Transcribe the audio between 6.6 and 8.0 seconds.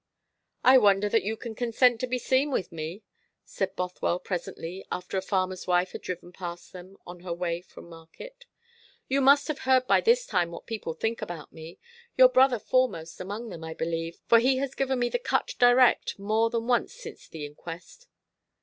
them on her way from